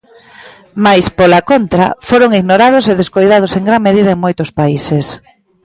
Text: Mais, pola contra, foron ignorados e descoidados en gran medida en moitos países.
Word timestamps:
Mais, 0.85 1.05
pola 1.17 1.41
contra, 1.49 1.85
foron 2.09 2.31
ignorados 2.39 2.85
e 2.91 2.93
descoidados 3.01 3.51
en 3.57 3.63
gran 3.69 3.81
medida 3.87 4.11
en 4.15 4.23
moitos 4.25 4.49
países. 4.59 5.05